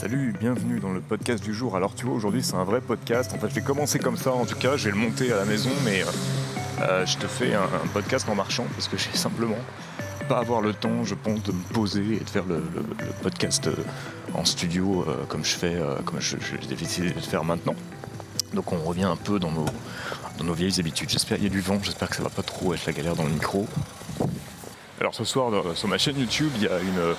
[0.00, 1.74] Salut, bienvenue dans le podcast du jour.
[1.74, 3.32] Alors tu vois, aujourd'hui c'est un vrai podcast.
[3.34, 5.36] En fait, je vais commencer comme ça en tout cas, je vais le monter à
[5.36, 6.06] la maison, mais euh,
[6.82, 9.58] euh, je te fais un, podcast en marchant parce que j'ai simplement
[10.28, 12.62] pas avoir le temps, je pense, de me poser et de faire le,
[13.22, 13.74] podcast euh,
[14.34, 17.74] en studio comme je fais, comme j'ai décidé de faire maintenant.
[18.54, 19.66] Donc on revient un peu dans nos,
[20.38, 21.10] dans nos vieilles habitudes.
[21.10, 23.16] J'espère qu'il y a du vent, j'espère que ça va pas trop être la galère
[23.16, 23.66] dans le micro.
[25.00, 27.16] Alors ce soir sur ma chaîne YouTube, il y a une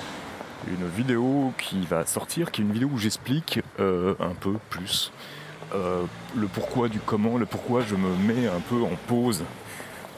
[0.68, 5.12] une vidéo qui va sortir, qui est une vidéo où j'explique euh, un peu plus
[5.74, 6.02] euh,
[6.36, 9.44] le pourquoi du comment, le pourquoi je me mets un peu en pause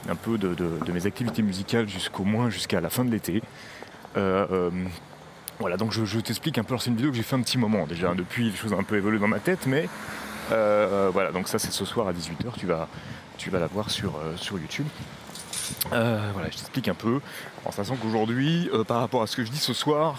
[0.09, 0.55] un peu de,
[0.91, 3.41] mes activités musicales jusqu'au moins jusqu'à la fin de l'été.
[4.17, 4.69] Euh,
[5.59, 6.77] voilà, donc je, t'explique un peu.
[6.77, 8.09] C'est une vidéo que j'ai fait un petit moment déjà.
[8.09, 9.87] Hein, depuis, les choses ont un peu évolué dans ma tête, mais
[10.49, 11.31] voilà.
[11.31, 12.57] Donc ça, c'est ce soir à 18h.
[12.57, 12.89] Tu vas,
[13.37, 14.87] tu vas la voir sur, sur YouTube.
[15.89, 17.21] voilà, je t'explique un peu,
[17.63, 20.17] en sachant qu'aujourd'hui, par rapport à ce que je dis ce soir,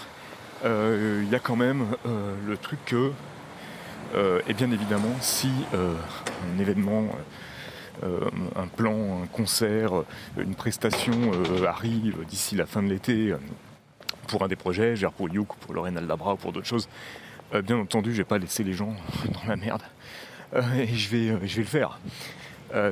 [0.65, 3.11] il y a quand même euh, le truc que,
[4.15, 7.07] euh, et bien évidemment, si un événement,
[8.03, 9.91] un plan, un concert,
[10.37, 11.13] une prestation
[11.67, 13.33] arrive d'ici la fin de l'été
[14.27, 16.89] pour un des projets, genre pour Youk, pour Lorraine Aldabra ou pour d'autres choses,
[17.63, 18.95] bien entendu, je vais pas laisser les gens
[19.33, 19.83] dans la merde
[20.77, 21.99] et je vais, vais le faire.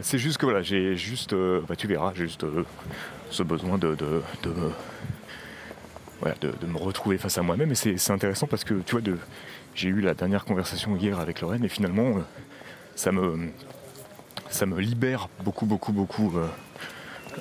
[0.02, 1.36] c'est juste que voilà, j'ai juste,
[1.68, 2.46] bah, tu verras, j'ai juste
[3.30, 4.22] ce besoin de, de,
[6.68, 7.72] me retrouver face à moi-même.
[7.72, 9.02] Et c'est intéressant parce que, tu vois,
[9.76, 12.22] j'ai eu la dernière conversation hier avec Lorraine et finalement, euh,
[12.96, 13.50] ça, me,
[14.50, 16.48] ça me libère beaucoup, beaucoup, beaucoup euh,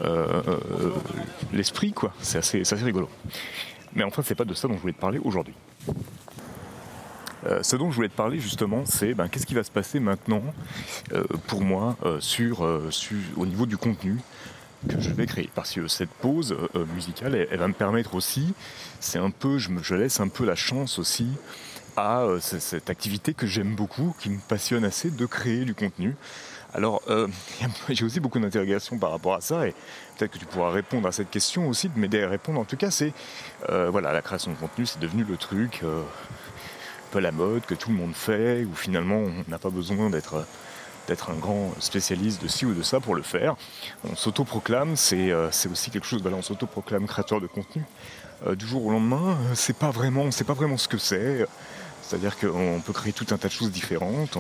[0.03, 0.93] euh,
[1.53, 2.13] l'esprit, quoi.
[2.21, 3.09] C'est assez, assez rigolo.
[3.95, 5.55] Mais enfin, c'est pas de ça dont je voulais te parler aujourd'hui.
[7.63, 10.43] ce dont je voulais te parler justement, c'est ben, qu'est-ce qui va se passer maintenant
[11.47, 12.63] pour moi sur,
[13.37, 14.19] au niveau du contenu
[14.89, 15.51] que je vais créer.
[15.55, 18.55] Parce que cette pause euh, euh, musicale, elle, va me permettre aussi,
[19.01, 21.29] c'est un peu, je, me, je laisse un peu la chance aussi
[21.97, 26.17] à euh, cette activité que j'aime beaucoup, qui me passionne assez, de créer du contenu.
[26.75, 27.03] Alors,
[27.91, 29.75] j'ai aussi beaucoup d'interrogations par rapport à ça, et
[30.17, 32.59] peut-être que tu pourras répondre à cette question aussi, de m'aider à répondre.
[32.59, 33.13] En tout cas, c'est,
[33.69, 36.03] voilà, la création de contenu, c'est devenu le truc, un
[37.11, 40.47] peu la mode, que tout le monde fait, où finalement, on n'a pas besoin d'être
[41.09, 43.57] d'être un grand spécialiste de ci ou de ça pour le faire.
[44.11, 47.85] On s'autoproclame, c'est euh, aussi quelque chose, on s'autoproclame créateur de contenu.
[48.47, 51.47] Euh, du jour au lendemain, euh, c'est pas vraiment, sait pas vraiment ce que c'est.
[52.03, 54.37] C'est-à-dire qu'on peut créer tout un tas de choses différentes.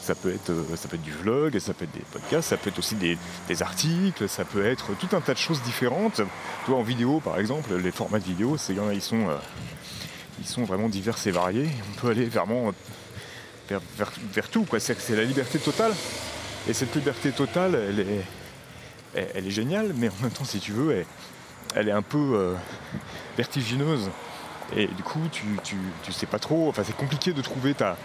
[0.00, 2.68] Ça peut, être, ça peut être du vlog, ça peut être des podcasts, ça peut
[2.68, 3.16] être aussi des,
[3.62, 6.20] articles, ça peut être tout un tas de choses différentes.
[6.66, 8.56] Toi, en vidéo, par exemple, les formats de vidéo,
[8.92, 9.28] ils sont,
[10.40, 11.70] ils sont vraiment divers et variés.
[11.90, 12.72] On peut aller vraiment
[13.68, 14.66] vers, tout.
[14.78, 15.92] C'est, la liberté totale.
[16.68, 17.74] Et cette liberté totale,
[19.14, 21.04] elle est, géniale, mais en même temps, si tu veux,
[21.74, 22.54] elle, est un peu euh,
[23.36, 24.10] vertigineuse.
[24.76, 26.68] Et du coup, tu, tu, sais pas trop.
[26.68, 27.96] Enfin, c'est compliqué de trouver ta,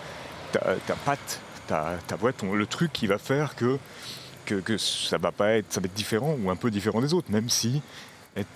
[1.06, 3.78] patte, ta, ta boîte, le truc qui va faire que,
[4.46, 7.31] que, ça va pas être, ça va être différent ou un peu différent des autres,
[7.31, 7.81] même si
[8.36, 8.50] être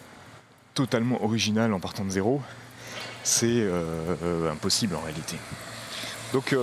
[0.73, 2.41] totalement original en partant de zéro,
[3.23, 5.37] c'est euh, euh, impossible en réalité.
[6.33, 6.55] Donc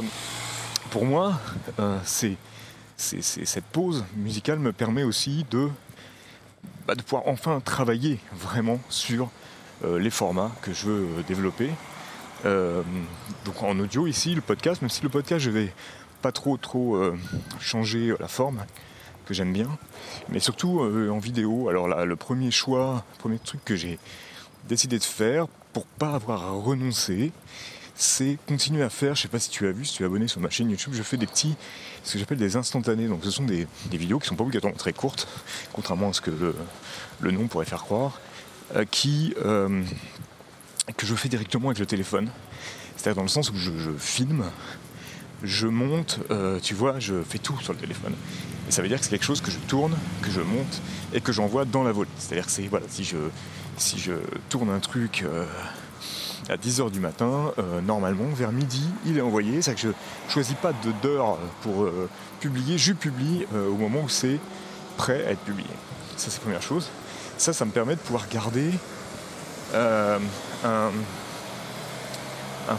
[0.90, 1.40] pour moi,
[1.78, 2.36] euh, c'est,
[2.96, 5.68] cette pause musicale me permet aussi de,
[6.86, 9.30] bah, pouvoir enfin travailler vraiment sur
[9.84, 11.70] euh, les formats que je veux euh, développer.
[12.44, 15.72] donc en audio ici, le podcast, même si le podcast je vais
[16.22, 16.98] pas trop trop
[17.60, 18.64] changer la forme
[19.26, 19.68] que j'aime bien,
[20.28, 21.68] mais surtout en vidéo.
[21.68, 23.98] Alors là, le premier choix, le premier truc que j'ai
[24.68, 27.32] décidé de faire pour pas avoir à renoncer,
[28.00, 30.26] c'est continuer à faire, je sais pas si tu as vu, si tu es abonné
[30.26, 31.54] sur ma chaîne YouTube, je fais des petits,
[32.02, 33.06] ce que j'appelle des instantanés.
[33.06, 35.28] Donc ce sont des, vidéos qui sont pas obligatoirement très courtes,
[35.74, 36.30] contrairement à ce que
[37.20, 38.18] le, nom pourrait faire croire,
[38.74, 39.82] euh, qui, euh,
[40.96, 42.30] que je fais directement avec le téléphone.
[42.96, 44.46] C'est-à-dire dans le sens où je, filme,
[45.42, 48.14] je monte, euh, tu vois, je fais tout sur le téléphone.
[48.66, 50.80] Et ça veut dire que c'est quelque chose que je tourne, que je monte
[51.12, 52.08] et que j'envoie dans la volée.
[52.16, 53.18] C'est-à-dire que c'est, voilà, si je,
[53.76, 54.14] si je
[54.48, 55.22] tourne un truc
[56.50, 59.62] à 10h du matin, euh, normalement, vers midi, il est envoyé.
[59.62, 59.94] C'est que je ne
[60.28, 62.08] choisis pas d'heure pour euh,
[62.40, 64.38] publier, je publie euh, au moment où c'est
[64.96, 65.70] prêt à être publié.
[66.16, 66.88] Ça, c'est la première chose.
[67.38, 68.70] Ça, ça me permet de pouvoir garder
[69.72, 70.18] un,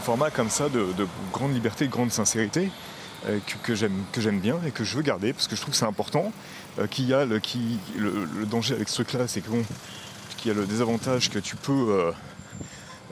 [0.02, 0.86] format comme ça de,
[1.32, 2.70] grande liberté, de grande sincérité.
[3.62, 6.32] que, j'aime bien et que je veux garder parce que je trouve que c'est important
[6.90, 9.50] qu'il y a le, qui, le, danger avec ce truc là c'est que
[10.36, 12.12] qu'il y a le désavantage que tu peux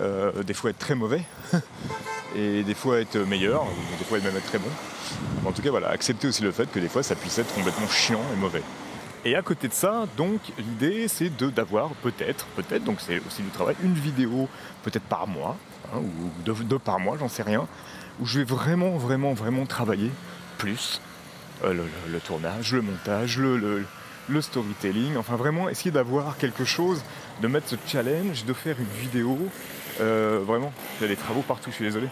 [0.01, 1.23] euh, des fois être très mauvais
[2.37, 4.71] et des fois être meilleur, ou des fois même être très bon.
[5.45, 7.89] En tout cas, voilà, accepter aussi le fait que des fois ça puisse être complètement
[7.89, 8.63] chiant et mauvais.
[9.25, 13.51] Et à côté de ça, donc l'idée c'est d'avoir peut-être, peut-être, donc c'est aussi du
[13.51, 14.49] travail, une vidéo
[14.83, 15.59] peut-être par mois,
[15.93, 17.69] hein, ou deux, par mois, j'en sais rien,
[18.21, 20.11] où je vais vraiment, vraiment, vraiment travailler
[20.57, 21.03] plus
[21.65, 21.75] euh,
[22.09, 23.85] le, tournage, le montage, le,
[24.41, 27.03] storytelling, enfin vraiment essayer d'avoir quelque chose,
[27.43, 29.39] de mettre ce challenge, de faire une vidéo,
[30.01, 32.09] euh, vraiment, il y a des travaux partout, je suis désolé,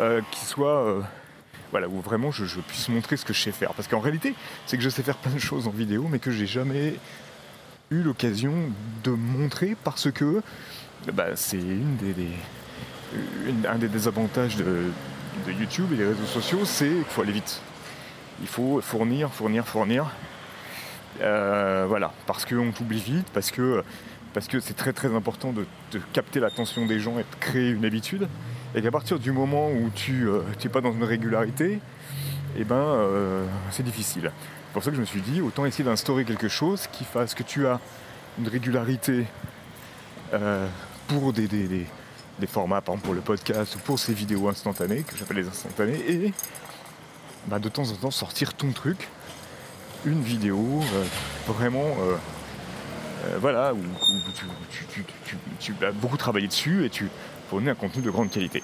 [0.00, 1.02] euh, qui soit
[1.72, 3.72] voilà, où vraiment je, puisse montrer ce que je sais faire.
[3.72, 4.34] Parce qu'en réalité,
[4.66, 6.94] c'est que je sais faire plein de choses en vidéo, mais que j'ai jamais
[7.90, 8.52] eu l'occasion
[9.02, 10.42] de montrer parce que
[11.12, 12.14] bah, c'est une des,
[13.68, 14.84] un des désavantages de,
[15.48, 17.60] YouTube et des réseaux sociaux, c'est qu'il faut aller vite.
[18.42, 20.10] Il faut fournir, fournir, fournir.
[21.20, 23.82] Euh, voilà, parce qu'on t'oublie vite, parce que
[24.60, 25.66] c'est très très important de,
[26.12, 28.28] capter l'attention des gens et de créer une habitude
[28.74, 31.80] et qu'à partir du moment où tu n'es euh, pas dans une régularité,
[32.56, 34.32] eh ben, euh, c'est difficile.
[34.68, 37.34] C'est pour ça que je me suis dit, autant essayer d'instaurer quelque chose qui fasse
[37.34, 37.78] que tu as
[38.38, 39.26] une régularité
[41.08, 41.86] pour des, des,
[42.46, 46.00] formats, par exemple pour le podcast ou pour ces vidéos instantanées, que j'appelle les instantanées,
[46.08, 46.32] et
[47.48, 49.08] bah, de temps en temps sortir ton truc,
[50.04, 50.80] une vidéo
[51.46, 51.96] vraiment
[53.38, 53.78] voilà, où,
[55.60, 57.08] tu, as beaucoup travaillé dessus et tu,
[57.70, 58.62] un contenu de grande qualité.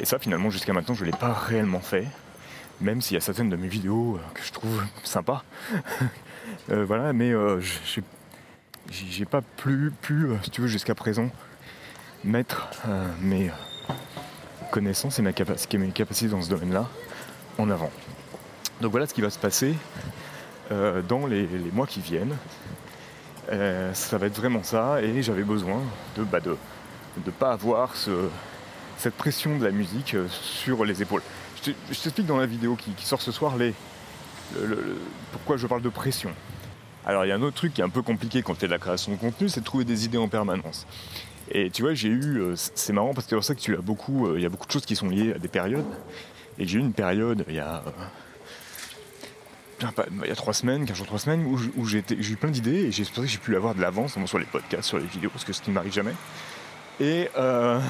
[0.00, 2.06] Et ça, finalement, jusqu'à maintenant, je ne l'ai pas réellement fait,
[2.80, 5.44] même s'il y a certaines de mes vidéos euh, que je trouve sympas.
[6.70, 7.60] Euh, voilà, mais euh,
[8.90, 11.30] j'ai pas plus pu, si tu veux, jusqu'à présent,
[12.24, 12.68] mettre
[13.20, 13.50] mes
[14.70, 16.88] connaissances et mes capacités dans ce domaine-là
[17.58, 17.90] en avant.
[18.80, 19.74] Donc voilà ce qui va se passer
[20.70, 22.36] dans les, mois qui viennent.
[23.48, 25.80] ça va être vraiment ça, et j'avais besoin
[26.16, 26.40] de, bah,
[27.26, 27.94] ne pas avoir
[29.02, 31.22] cette pression de la musique euh, sur les épaules.
[31.64, 33.74] Je t'explique dans la vidéo qui, sort ce soir les,
[35.32, 36.30] pourquoi je parle de pression.
[37.04, 38.68] Alors il y a un autre truc qui est un peu compliqué quand tu es
[38.68, 40.86] de la création de contenu, c'est de trouver des idées en permanence.
[41.50, 43.74] Et tu vois, j'ai eu, euh, c'est marrant parce que c'est pour ça que tu
[43.74, 45.84] as beaucoup, euh, il y a beaucoup de choses qui sont liées à des périodes.
[46.58, 47.82] Et j'ai eu une période il y a,
[50.22, 52.92] il y a trois semaines, quinze jours, trois semaines, où, j'ai eu plein d'idées et
[52.92, 55.52] j'ai que j'ai pu avoir de l'avance, sur les podcasts, sur les vidéos, parce que
[55.52, 56.14] ce qui ne m'arrive jamais.
[57.00, 57.80] Et euh,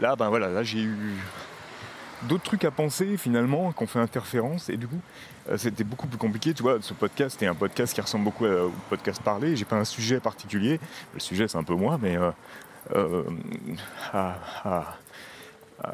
[0.00, 1.16] là, ben voilà, là j'ai eu
[2.22, 5.00] d'autres trucs à penser finalement, qu'on fait interférence, et du coup,
[5.48, 6.54] euh, c'était beaucoup plus compliqué.
[6.54, 9.56] Tu vois, ce podcast est un podcast qui ressemble beaucoup au podcast parlé.
[9.56, 10.80] J'ai pas un sujet particulier.
[11.12, 12.18] Le sujet, c'est un peu moi, mais
[12.94, 13.22] euh,
[14.12, 14.98] à,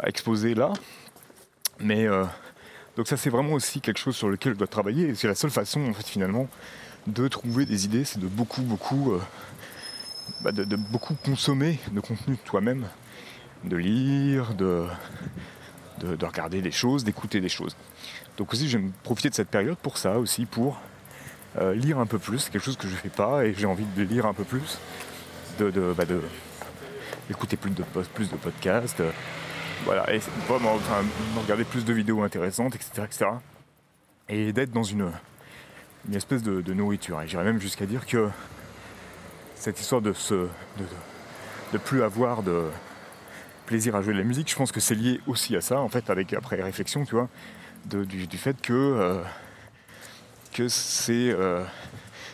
[0.04, 0.72] exposer là.
[1.80, 2.06] Mais
[3.00, 5.14] donc ça, c'est vraiment aussi quelque chose sur lequel je dois travailler.
[5.14, 6.48] C'est la seule façon, en fait, finalement,
[7.06, 9.14] de trouver des idées, c'est de beaucoup, beaucoup
[10.42, 12.86] bah, de, beaucoup consommer de contenu toi-même,
[13.64, 14.84] de lire, de,
[16.00, 17.74] de, regarder des choses, d'écouter des choses.
[18.36, 20.78] Donc aussi j'aime profiter de cette période pour ça aussi, pour
[21.58, 23.86] euh, lire un peu plus, quelque chose que je ne fais pas et j'ai envie
[23.96, 24.78] de lire un peu plus,
[25.58, 26.04] de, de, bah,
[27.30, 27.82] écouter plus de,
[28.14, 29.10] plus de podcasts, euh,
[29.84, 31.02] voilà, et enfin,
[31.40, 33.02] regarder plus de vidéos intéressantes, etc.
[33.04, 33.26] etc.
[34.28, 35.10] et d'être dans une,
[36.08, 37.20] une espèce de, nourriture.
[37.22, 38.28] Et j'irais même jusqu'à dire que
[39.54, 40.48] cette histoire de se
[41.72, 42.64] de, plus avoir de
[43.66, 45.88] plaisir à jouer de la musique, je pense que c'est lié aussi à ça, en
[45.88, 47.28] fait, avec après réflexion, tu vois,
[47.86, 49.22] du, fait que euh,
[50.52, 51.64] que c'est, euh,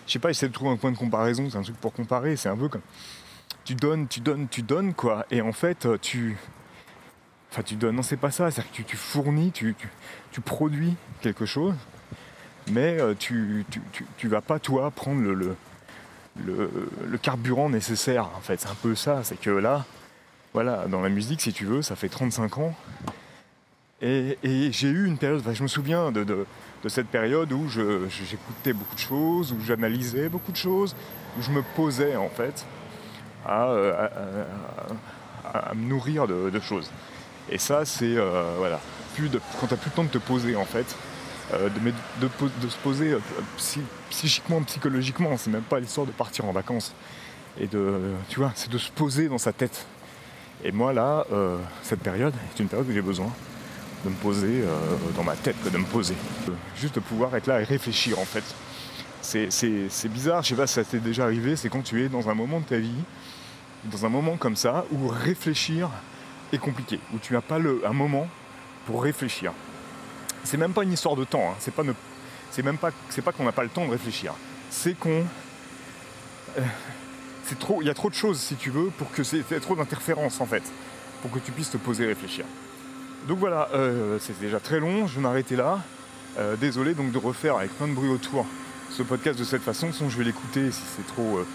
[0.07, 2.37] je sais pas, essayer de trouver un point de comparaison, c'est un truc pour comparer,
[2.37, 2.83] c'est un peu comme
[3.65, 6.37] tu donnes, tu donnes, tu donnes quoi, et en fait tu
[7.57, 9.75] Enfin, tu donnes, non, c'est pas ça, c'est-à-dire que tu, fournis, tu,
[10.45, 11.73] produis quelque chose,
[12.71, 13.65] mais euh, tu,
[14.19, 15.57] tu, vas pas, toi, prendre le,
[17.17, 18.61] carburant nécessaire en fait.
[18.61, 19.87] C'est un peu ça, c'est que là,
[20.53, 22.77] voilà, dans la musique si tu veux, ça fait 35 ans.
[24.03, 26.47] Et, j'ai eu une période, je me souviens de,
[26.89, 30.95] cette période où j'écoutais beaucoup de choses, où j'analysais beaucoup de choses,
[31.39, 32.67] où je me posais en fait
[33.47, 33.65] à,
[35.75, 36.91] me nourrir de, choses.
[37.51, 38.81] Et ça c'est, euh, voilà,
[39.15, 40.97] plus quand tu n'as plus le temps de te poser en fait,
[41.55, 41.69] euh,
[42.21, 43.21] de, se poser euh,
[44.11, 45.37] psychiquement, psychologiquement.
[45.37, 46.93] C'est même pas l'histoire de partir en vacances.
[47.61, 49.87] Et de, tu vois, c'est de se poser dans sa tête.
[50.65, 53.31] Et moi là, euh, cette période est une période où j'ai besoin
[54.05, 54.63] de me poser
[55.17, 56.15] dans ma tête, de me poser.
[56.77, 58.45] Juste de pouvoir être là et réfléchir en fait.
[59.21, 62.29] C'est bizarre, je sais pas si ça t'est déjà arrivé, c'est quand tu es dans
[62.29, 63.03] un moment de ta vie,
[63.85, 65.91] dans un moment comme ça, où réfléchir
[66.53, 68.29] est compliqué, où tu n'as pas le, un moment
[68.87, 69.53] pour réfléchir
[70.47, 71.51] c'est même pas une histoire de temps.
[71.51, 71.57] Hein.
[71.59, 71.83] C'est pas
[72.51, 74.33] c'est même pas, c'est pas qu'on n'a pas le temps de réfléchir.
[74.71, 75.25] C'est qu'on,
[76.59, 76.63] euh,
[77.45, 79.77] c'est trop, il y a trop de choses si tu veux pour que c'est trop
[79.77, 80.63] d'interférences en fait,
[81.21, 82.47] pour que tu puisses te poser et réfléchir.
[83.29, 85.07] Donc voilà, euh, c'est déjà très long.
[85.07, 85.81] Je vais m'arrêter là.
[86.39, 88.47] Euh, désolé donc de refaire avec plein de bruit autour
[88.91, 90.71] ce podcast de cette façon, sinon je vais l'écouter.
[90.71, 91.47] Si c'est trop euh,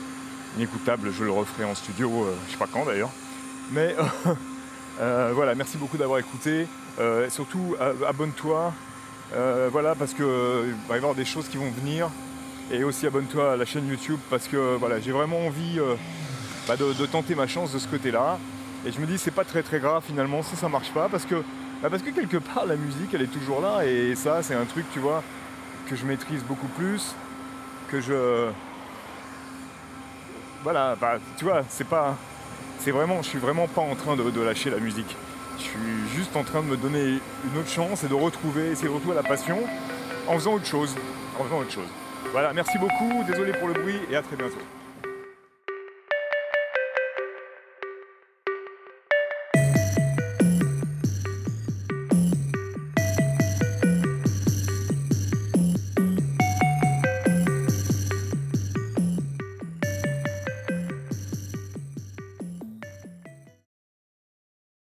[0.57, 3.12] inécoutable, je le referai en studio, je sais pas quand d'ailleurs.
[3.71, 3.95] Mais
[5.00, 6.67] voilà, merci beaucoup d'avoir écouté.
[7.29, 7.75] surtout,
[8.07, 8.74] abonne-toi.
[9.71, 12.10] voilà, parce que va y avoir des choses qui vont venir.
[12.71, 15.79] Et aussi abonne-toi à la chaîne YouTube parce que voilà, j'ai vraiment envie
[16.67, 18.38] bah, de, tenter ma chance de ce côté-là.
[18.86, 21.25] Et je me dis c'est pas très très grave finalement si ça marche pas parce
[21.25, 21.36] que
[21.83, 24.65] bah, parce que quelque part la musique elle est toujours là et ça c'est un
[24.65, 25.21] truc tu vois
[25.91, 27.13] que je maîtrise beaucoup plus,
[27.89, 28.50] que je.
[30.63, 32.15] Voilà, bah, tu vois, c'est pas.
[32.83, 33.21] C'est vraiment.
[33.21, 35.15] Je suis vraiment pas en train de, lâcher la musique.
[35.57, 38.88] Je suis juste en train de me donner une autre chance et de retrouver, essayer
[38.88, 39.59] de retrouver la passion
[40.27, 40.95] en faisant autre chose.
[41.39, 41.89] En faisant autre chose.
[42.31, 44.57] Voilà, merci beaucoup, désolé pour le bruit et à très bientôt.